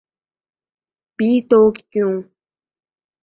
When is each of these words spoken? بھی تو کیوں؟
بھی 1.19 1.31
تو 1.49 1.59
کیوں؟ 1.91 2.13